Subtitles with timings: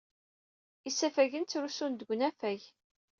[0.89, 2.61] Isafagen ttrusun-d deg unafag.